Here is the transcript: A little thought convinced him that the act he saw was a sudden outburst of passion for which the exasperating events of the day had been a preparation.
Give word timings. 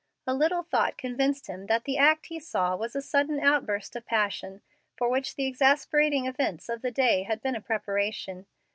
A 0.25 0.33
little 0.33 0.63
thought 0.63 0.97
convinced 0.97 1.45
him 1.45 1.67
that 1.67 1.83
the 1.83 1.95
act 1.95 2.25
he 2.25 2.39
saw 2.39 2.75
was 2.75 2.95
a 2.95 3.03
sudden 3.03 3.39
outburst 3.39 3.95
of 3.95 4.03
passion 4.03 4.63
for 4.97 5.07
which 5.07 5.35
the 5.35 5.45
exasperating 5.45 6.25
events 6.25 6.69
of 6.69 6.81
the 6.81 6.89
day 6.89 7.21
had 7.21 7.39
been 7.39 7.55
a 7.55 7.61
preparation. 7.61 8.47